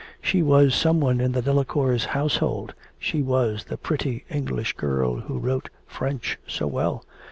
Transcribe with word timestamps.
She 0.19 0.41
was 0.41 0.73
some 0.73 0.99
one 0.99 1.21
in 1.21 1.33
the 1.33 1.43
Delacours' 1.43 2.05
household, 2.05 2.73
she 2.97 3.21
was 3.21 3.65
the 3.65 3.77
pretty 3.77 4.25
English 4.31 4.73
girl 4.73 5.17
who 5.17 5.37
wrote 5.37 5.69
French 5.85 6.39
so 6.47 6.65
well. 6.65 7.05